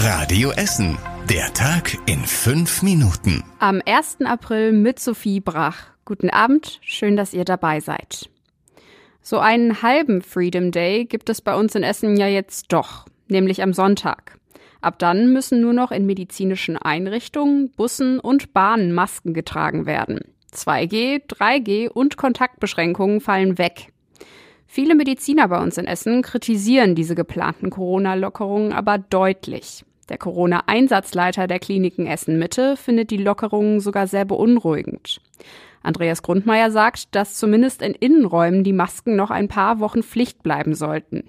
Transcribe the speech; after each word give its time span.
Radio 0.00 0.52
Essen. 0.52 0.96
Der 1.28 1.52
Tag 1.54 1.98
in 2.06 2.20
fünf 2.20 2.84
Minuten. 2.84 3.42
Am 3.58 3.82
1. 3.84 4.18
April 4.24 4.70
mit 4.70 5.00
Sophie 5.00 5.40
Brach. 5.40 5.88
Guten 6.04 6.30
Abend, 6.30 6.78
schön, 6.82 7.16
dass 7.16 7.34
ihr 7.34 7.44
dabei 7.44 7.80
seid. 7.80 8.30
So 9.22 9.40
einen 9.40 9.82
halben 9.82 10.22
Freedom 10.22 10.70
Day 10.70 11.04
gibt 11.04 11.28
es 11.28 11.40
bei 11.40 11.56
uns 11.56 11.74
in 11.74 11.82
Essen 11.82 12.16
ja 12.16 12.28
jetzt 12.28 12.72
doch, 12.72 13.06
nämlich 13.26 13.60
am 13.60 13.72
Sonntag. 13.72 14.38
Ab 14.80 15.00
dann 15.00 15.32
müssen 15.32 15.60
nur 15.60 15.72
noch 15.72 15.90
in 15.90 16.06
medizinischen 16.06 16.76
Einrichtungen, 16.76 17.72
Bussen 17.72 18.20
und 18.20 18.52
Bahnen 18.52 18.92
Masken 18.92 19.34
getragen 19.34 19.84
werden. 19.84 20.20
2G, 20.54 21.26
3G 21.26 21.88
und 21.88 22.16
Kontaktbeschränkungen 22.16 23.20
fallen 23.20 23.58
weg. 23.58 23.88
Viele 24.70 24.94
Mediziner 24.94 25.48
bei 25.48 25.60
uns 25.60 25.76
in 25.76 25.86
Essen 25.86 26.22
kritisieren 26.22 26.94
diese 26.94 27.16
geplanten 27.16 27.70
Corona-Lockerungen 27.70 28.72
aber 28.72 28.98
deutlich. 28.98 29.84
Der 30.08 30.18
Corona-Einsatzleiter 30.18 31.46
der 31.46 31.58
Kliniken 31.58 32.06
Essen-Mitte 32.06 32.76
findet 32.76 33.10
die 33.10 33.18
Lockerungen 33.18 33.80
sogar 33.80 34.06
sehr 34.06 34.24
beunruhigend. 34.24 35.20
Andreas 35.82 36.22
Grundmeier 36.22 36.70
sagt, 36.70 37.14
dass 37.14 37.34
zumindest 37.34 37.82
in 37.82 37.94
Innenräumen 37.94 38.64
die 38.64 38.72
Masken 38.72 39.16
noch 39.16 39.30
ein 39.30 39.48
paar 39.48 39.80
Wochen 39.80 40.02
Pflicht 40.02 40.42
bleiben 40.42 40.74
sollten. 40.74 41.24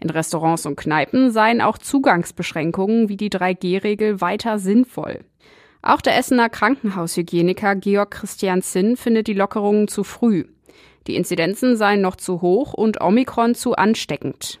In 0.00 0.10
Restaurants 0.10 0.66
und 0.66 0.76
Kneipen 0.76 1.30
seien 1.30 1.60
auch 1.60 1.78
Zugangsbeschränkungen 1.78 3.08
wie 3.08 3.16
die 3.16 3.30
3G-Regel 3.30 4.20
weiter 4.20 4.58
sinnvoll. 4.58 5.20
Auch 5.82 6.00
der 6.00 6.16
Essener 6.16 6.48
Krankenhaushygieniker 6.48 7.76
Georg 7.76 8.10
Christian 8.10 8.62
Zinn 8.62 8.96
findet 8.96 9.26
die 9.26 9.34
Lockerungen 9.34 9.86
zu 9.86 10.02
früh. 10.02 10.44
Die 11.06 11.16
Inzidenzen 11.16 11.76
seien 11.76 12.00
noch 12.00 12.16
zu 12.16 12.40
hoch 12.40 12.72
und 12.72 13.00
Omikron 13.00 13.54
zu 13.54 13.74
ansteckend. 13.74 14.60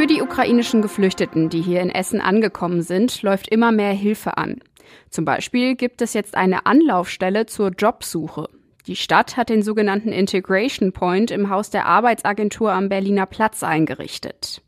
Für 0.00 0.06
die 0.06 0.22
ukrainischen 0.22 0.80
Geflüchteten, 0.80 1.50
die 1.50 1.60
hier 1.60 1.82
in 1.82 1.90
Essen 1.90 2.22
angekommen 2.22 2.80
sind, 2.80 3.20
läuft 3.20 3.48
immer 3.48 3.70
mehr 3.70 3.92
Hilfe 3.92 4.38
an. 4.38 4.62
Zum 5.10 5.26
Beispiel 5.26 5.74
gibt 5.74 6.00
es 6.00 6.14
jetzt 6.14 6.38
eine 6.38 6.64
Anlaufstelle 6.64 7.44
zur 7.44 7.68
Jobsuche. 7.68 8.48
Die 8.86 8.96
Stadt 8.96 9.36
hat 9.36 9.50
den 9.50 9.62
sogenannten 9.62 10.08
Integration 10.10 10.92
Point 10.92 11.30
im 11.30 11.50
Haus 11.50 11.68
der 11.68 11.84
Arbeitsagentur 11.84 12.72
am 12.72 12.88
Berliner 12.88 13.26
Platz 13.26 13.62
eingerichtet. 13.62 14.62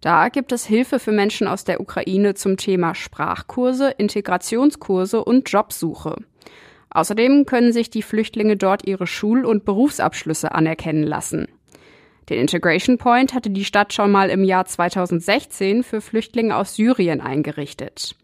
Da 0.00 0.30
gibt 0.30 0.50
es 0.50 0.66
Hilfe 0.66 0.98
für 0.98 1.12
Menschen 1.12 1.46
aus 1.46 1.62
der 1.62 1.80
Ukraine 1.80 2.34
zum 2.34 2.56
Thema 2.56 2.96
Sprachkurse, 2.96 3.88
Integrationskurse 3.98 5.22
und 5.24 5.48
Jobsuche. 5.48 6.16
Außerdem 6.90 7.46
können 7.46 7.72
sich 7.72 7.88
die 7.88 8.02
Flüchtlinge 8.02 8.56
dort 8.56 8.84
ihre 8.84 9.06
Schul- 9.06 9.44
und 9.44 9.64
Berufsabschlüsse 9.64 10.50
anerkennen 10.50 11.04
lassen. 11.04 11.46
Den 12.28 12.38
Integration 12.38 12.98
Point 12.98 13.34
hatte 13.34 13.50
die 13.50 13.64
Stadt 13.64 13.92
schon 13.92 14.12
mal 14.12 14.30
im 14.30 14.44
Jahr 14.44 14.64
2016 14.64 15.82
für 15.82 16.00
Flüchtlinge 16.00 16.56
aus 16.56 16.76
Syrien 16.76 17.20
eingerichtet. 17.20 18.14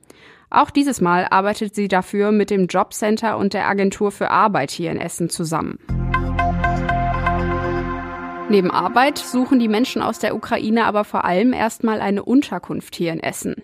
Auch 0.50 0.70
dieses 0.70 1.00
Mal 1.00 1.26
arbeitet 1.28 1.74
sie 1.74 1.88
dafür 1.88 2.32
mit 2.32 2.50
dem 2.50 2.68
Jobcenter 2.68 3.36
und 3.36 3.52
der 3.52 3.68
Agentur 3.68 4.10
für 4.10 4.30
Arbeit 4.30 4.70
hier 4.70 4.90
in 4.90 4.98
Essen 4.98 5.28
zusammen. 5.28 5.78
Neben 8.50 8.70
Arbeit 8.70 9.18
suchen 9.18 9.58
die 9.58 9.68
Menschen 9.68 10.00
aus 10.00 10.20
der 10.20 10.34
Ukraine 10.34 10.86
aber 10.86 11.04
vor 11.04 11.26
allem 11.26 11.52
erstmal 11.52 12.00
eine 12.00 12.22
Unterkunft 12.24 12.96
hier 12.96 13.12
in 13.12 13.20
Essen. 13.20 13.56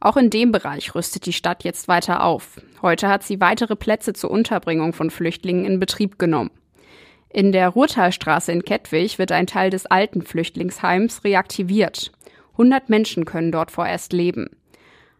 Auch 0.00 0.16
in 0.16 0.30
dem 0.30 0.52
Bereich 0.52 0.94
rüstet 0.94 1.26
die 1.26 1.32
Stadt 1.32 1.64
jetzt 1.64 1.88
weiter 1.88 2.22
auf. 2.22 2.60
Heute 2.80 3.08
hat 3.08 3.24
sie 3.24 3.40
weitere 3.40 3.74
Plätze 3.74 4.12
zur 4.12 4.30
Unterbringung 4.30 4.92
von 4.92 5.10
Flüchtlingen 5.10 5.64
in 5.64 5.80
Betrieb 5.80 6.20
genommen. 6.20 6.50
In 7.30 7.52
der 7.52 7.68
Ruhrtalstraße 7.68 8.52
in 8.52 8.64
Kettwig 8.64 9.18
wird 9.18 9.32
ein 9.32 9.46
Teil 9.46 9.70
des 9.70 9.86
alten 9.86 10.22
Flüchtlingsheims 10.22 11.24
reaktiviert. 11.24 12.10
100 12.52 12.88
Menschen 12.88 13.24
können 13.24 13.52
dort 13.52 13.70
vorerst 13.70 14.12
leben. 14.12 14.48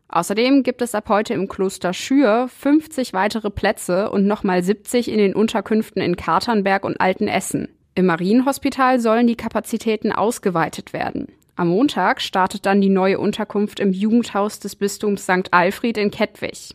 Außerdem 0.08 0.62
gibt 0.62 0.80
es 0.80 0.94
ab 0.94 1.10
heute 1.10 1.34
im 1.34 1.48
Kloster 1.48 1.92
Schür 1.92 2.48
50 2.48 3.12
weitere 3.12 3.50
Plätze 3.50 4.10
und 4.10 4.26
nochmal 4.26 4.62
70 4.62 5.10
in 5.10 5.18
den 5.18 5.34
Unterkünften 5.34 6.00
in 6.00 6.16
Katernberg 6.16 6.84
und 6.84 6.98
Altenessen. 6.98 7.68
Im 7.94 8.06
Marienhospital 8.06 9.00
sollen 9.00 9.26
die 9.26 9.36
Kapazitäten 9.36 10.10
ausgeweitet 10.10 10.94
werden. 10.94 11.28
Am 11.56 11.68
Montag 11.68 12.22
startet 12.22 12.64
dann 12.64 12.80
die 12.80 12.88
neue 12.88 13.18
Unterkunft 13.18 13.80
im 13.80 13.92
Jugendhaus 13.92 14.60
des 14.60 14.76
Bistums 14.76 15.24
St. 15.24 15.52
Alfred 15.52 15.98
in 15.98 16.10
Kettwig. 16.10 16.74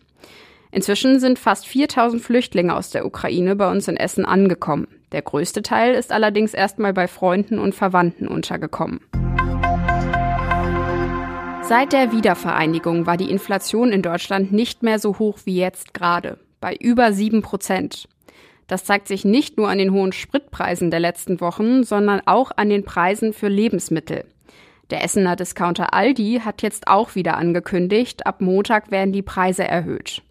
Inzwischen 0.73 1.19
sind 1.19 1.37
fast 1.37 1.67
4000 1.67 2.19
Flüchtlinge 2.19 2.75
aus 2.75 2.89
der 2.89 3.05
Ukraine 3.05 3.55
bei 3.55 3.69
uns 3.69 3.87
in 3.87 3.95
Essen 3.95 4.25
angekommen. 4.25 4.87
Der 5.11 5.21
größte 5.21 5.61
Teil 5.61 5.93
ist 5.93 6.11
allerdings 6.11 6.55
erstmal 6.55 6.93
bei 6.93 7.07
Freunden 7.07 7.59
und 7.59 7.75
Verwandten 7.75 8.27
untergekommen. 8.27 8.99
Seit 11.61 11.93
der 11.93 12.11
Wiedervereinigung 12.11 13.05
war 13.05 13.17
die 13.17 13.29
Inflation 13.29 13.91
in 13.91 14.01
Deutschland 14.01 14.51
nicht 14.51 14.81
mehr 14.81 14.97
so 14.97 15.19
hoch 15.19 15.37
wie 15.45 15.57
jetzt 15.57 15.93
gerade, 15.93 16.39
bei 16.59 16.75
über 16.75 17.13
sieben 17.13 17.43
Prozent. 17.43 18.09
Das 18.65 18.83
zeigt 18.83 19.07
sich 19.07 19.25
nicht 19.25 19.57
nur 19.57 19.69
an 19.69 19.77
den 19.77 19.93
hohen 19.93 20.11
Spritpreisen 20.11 20.89
der 20.89 20.99
letzten 20.99 21.39
Wochen, 21.39 21.83
sondern 21.83 22.21
auch 22.25 22.51
an 22.55 22.69
den 22.69 22.83
Preisen 22.83 23.33
für 23.33 23.47
Lebensmittel. 23.47 24.25
Der 24.89 25.03
Essener 25.03 25.35
Discounter 25.35 25.93
Aldi 25.93 26.41
hat 26.43 26.63
jetzt 26.63 26.87
auch 26.87 27.13
wieder 27.13 27.37
angekündigt, 27.37 28.25
ab 28.25 28.41
Montag 28.41 28.89
werden 28.89 29.13
die 29.13 29.21
Preise 29.21 29.65
erhöht. 29.67 30.23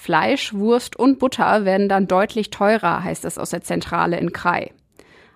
Fleisch, 0.00 0.54
Wurst 0.54 0.96
und 0.96 1.18
Butter 1.18 1.64
werden 1.64 1.88
dann 1.88 2.06
deutlich 2.06 2.50
teurer, 2.50 3.02
heißt 3.02 3.24
es 3.24 3.36
aus 3.36 3.50
der 3.50 3.62
Zentrale 3.62 4.16
in 4.16 4.32
Krai. 4.32 4.70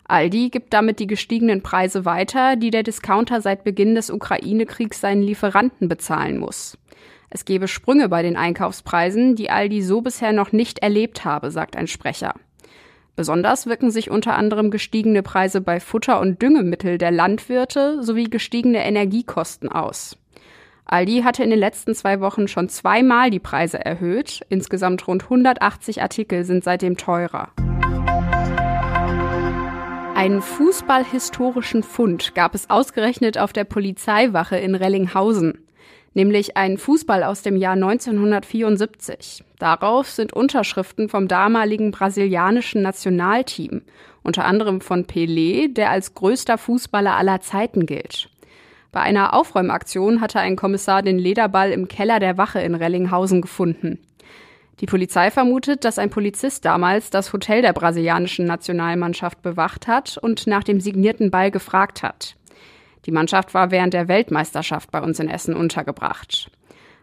Aldi 0.05 0.50
gibt 0.50 0.73
damit 0.73 1.00
die 1.00 1.09
gestiegenen 1.09 1.62
Preise 1.62 2.05
weiter, 2.05 2.55
die 2.55 2.71
der 2.71 2.84
Discounter 2.84 3.41
seit 3.41 3.65
Beginn 3.65 3.97
des 3.97 4.09
Ukraine-Kriegs 4.09 5.00
seinen 5.00 5.25
Lieferanten 5.25 5.89
bezahlen 5.89 6.39
muss. 6.39 6.78
Es 7.28 7.45
gebe 7.45 7.67
Sprünge 7.67 8.09
bei 8.09 8.23
den 8.23 8.37
Einkaufspreisen, 8.37 9.34
die 9.34 9.50
Aldi 9.50 9.83
so 9.83 10.00
bisher 10.00 10.33
noch 10.33 10.53
nicht 10.53 10.79
erlebt 10.79 11.25
habe, 11.25 11.50
sagt 11.50 11.77
ein 11.77 11.89
Sprecher. 11.89 12.34
Besonders 13.17 13.67
wirken 13.67 13.91
sich 13.91 14.12
unter 14.12 14.37
anderem 14.37 14.71
gestiegene 14.71 15.25
Preise 15.25 15.61
bei 15.61 15.81
Futter 15.81 16.21
und 16.21 16.41
Düngemittel 16.41 16.99
der 16.99 17.11
Landwirte 17.11 18.00
sowie 18.00 18.31
gestiegene 18.31 18.87
Energiekosten 18.87 19.69
aus. 19.69 20.17
Aldi 20.84 21.22
hatte 21.22 21.43
in 21.43 21.50
den 21.50 21.59
letzten 21.59 21.94
zwei 21.94 22.20
Wochen 22.20 22.48
schon 22.48 22.69
zweimal 22.69 23.31
die 23.31 23.38
Preise 23.38 23.82
erhöht. 23.82 24.41
Insgesamt 24.48 25.06
rund 25.09 25.25
180 25.25 26.03
Artikel 26.03 26.44
sind 26.44 26.65
seitdem 26.65 26.97
teurer. 26.97 27.50
Einen 30.15 30.43
fußballhistorischen 30.43 31.82
Fund 31.82 32.34
gab 32.34 32.54
es 32.54 32.70
ausgerechnet 32.70 33.38
auf 33.38 33.53
der 33.53 33.65
Polizeiwache 33.65 34.56
in 34.56 34.75
Rellinghausen, 34.75 35.65
nämlich 36.15 36.56
einen 36.56 36.78
Fußball 36.78 37.25
aus 37.25 37.43
dem 37.43 37.56
Jahr 37.56 37.72
1974. 37.72 39.43
Darauf 39.59 40.09
sind 40.09 40.32
Unterschriften 40.32 41.09
vom 41.09 41.26
damaligen 41.26 41.91
brasilianischen 41.91 42.82
Nationalteam, 42.82 43.82
unter 44.22 44.44
anderem 44.44 44.81
von 44.81 45.06
Pelé, 45.06 45.72
der 45.72 45.91
als 45.91 46.14
größter 46.14 46.59
Fußballer 46.59 47.16
aller 47.16 47.41
Zeiten 47.41 47.87
gilt. 47.87 48.28
Bei 48.93 49.01
einer 49.01 49.33
Aufräumaktion 49.33 50.21
hatte 50.21 50.39
ein 50.39 50.55
Kommissar 50.55 51.01
den 51.01 51.19
Lederball 51.19 51.73
im 51.73 51.89
Keller 51.89 52.21
der 52.21 52.37
Wache 52.37 52.61
in 52.61 52.75
Rellinghausen 52.75 53.41
gefunden. 53.41 53.99
Die 54.81 54.87
Polizei 54.87 55.31
vermutet, 55.31 55.85
dass 55.85 55.99
ein 55.99 56.11
Polizist 56.11 56.67
damals 56.67 57.09
das 57.09 57.33
Hotel 57.33 57.63
der 57.63 57.73
brasilianischen 57.73 58.45
Nationalmannschaft 58.45 59.41
bewacht 59.41 59.87
hat 59.87 60.19
und 60.19 60.47
nach 60.47 60.63
dem 60.63 60.79
signierten 60.79 61.31
Ball 61.31 61.51
gefragt 61.51 62.03
hat. 62.03 62.37
Die 63.07 63.13
Mannschaft 63.13 63.55
war 63.55 63.71
während 63.71 63.95
der 63.95 64.09
Weltmeisterschaft 64.09 64.91
bei 64.91 65.01
uns 65.01 65.19
in 65.19 65.29
Essen 65.29 65.57
untergebracht. 65.57 66.51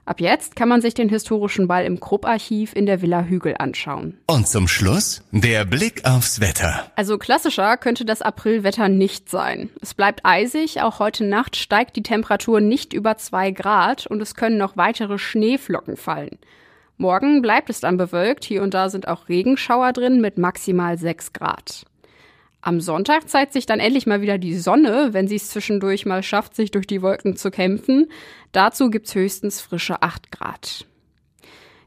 Ab 0.09 0.21
jetzt 0.21 0.55
kann 0.55 0.67
man 0.67 0.81
sich 0.81 0.95
den 0.95 1.07
historischen 1.07 1.67
Ball 1.67 1.85
im 1.85 1.99
Krupp-Archiv 1.99 2.75
in 2.75 2.87
der 2.87 3.03
Villa 3.03 3.21
Hügel 3.21 3.53
anschauen. 3.59 4.17
Und 4.25 4.47
zum 4.47 4.67
Schluss 4.67 5.21
der 5.29 5.65
Blick 5.65 6.03
aufs 6.03 6.39
Wetter. 6.41 6.89
Also 6.95 7.19
klassischer 7.19 7.77
könnte 7.77 8.05
das 8.05 8.23
Aprilwetter 8.23 8.89
nicht 8.89 9.29
sein. 9.29 9.69
Es 9.81 9.93
bleibt 9.93 10.21
eisig, 10.23 10.81
auch 10.81 10.97
heute 10.97 11.25
Nacht 11.25 11.57
steigt 11.57 11.95
die 11.95 12.01
Temperatur 12.01 12.59
nicht 12.59 12.93
über 12.93 13.17
zwei 13.17 13.51
Grad 13.51 14.07
und 14.07 14.19
es 14.19 14.33
können 14.33 14.57
noch 14.57 14.77
weitere 14.77 15.19
Schneeflocken 15.19 15.95
fallen. 15.95 16.39
Morgen 16.97 17.43
bleibt 17.43 17.69
es 17.69 17.79
dann 17.79 17.97
bewölkt, 17.97 18.45
hier 18.45 18.63
und 18.63 18.73
da 18.73 18.89
sind 18.89 19.07
auch 19.07 19.29
Regenschauer 19.29 19.93
drin 19.93 20.21
mit 20.21 20.39
maximal 20.39 20.97
sechs 20.97 21.33
Grad. 21.33 21.85
Am 22.61 22.81
Sonntag 22.81 23.29
zeigt 23.29 23.53
sich 23.53 23.65
dann 23.65 23.79
endlich 23.79 24.05
mal 24.05 24.21
wieder 24.21 24.37
die 24.37 24.57
Sonne, 24.57 25.09
wenn 25.13 25.27
sie 25.27 25.37
es 25.37 25.49
zwischendurch 25.49 26.05
mal 26.05 26.23
schafft, 26.23 26.55
sich 26.55 26.71
durch 26.71 26.87
die 26.87 27.01
Wolken 27.01 27.37
zu 27.37 27.51
kämpfen. 27.51 28.11
Dazu 28.51 28.89
gibt's 28.89 29.15
höchstens 29.15 29.61
frische 29.61 30.01
8 30.01 30.31
Grad. 30.31 30.85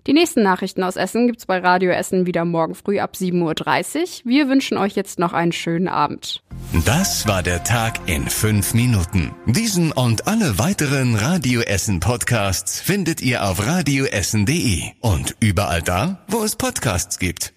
Die 0.06 0.14
nächsten 0.14 0.42
Nachrichten 0.42 0.82
aus 0.82 0.96
Essen 0.96 1.28
gibt's 1.28 1.46
bei 1.46 1.58
Radio 1.58 1.92
Essen 1.92 2.26
wieder 2.26 2.44
morgen 2.44 2.74
früh 2.74 2.98
ab 2.98 3.14
7.30 3.14 4.24
Uhr. 4.24 4.30
Wir 4.30 4.48
wünschen 4.48 4.76
euch 4.76 4.96
jetzt 4.96 5.20
noch 5.20 5.32
einen 5.32 5.52
schönen 5.52 5.86
Abend. 5.86 6.42
Das 6.84 7.28
war 7.28 7.44
der 7.44 7.62
Tag 7.62 8.00
in 8.08 8.28
fünf 8.28 8.74
Minuten. 8.74 9.32
Diesen 9.46 9.92
und 9.92 10.26
alle 10.26 10.58
weiteren 10.58 11.14
Radio 11.14 11.60
Essen 11.60 12.00
Podcasts 12.00 12.80
findet 12.80 13.22
ihr 13.22 13.44
auf 13.44 13.64
radioessen.de 13.64 14.82
und 15.00 15.36
überall 15.38 15.82
da, 15.82 16.24
wo 16.26 16.42
es 16.42 16.56
Podcasts 16.56 17.20
gibt. 17.20 17.52